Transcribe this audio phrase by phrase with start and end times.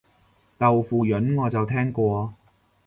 [0.57, 2.33] 豆腐膶我就聽過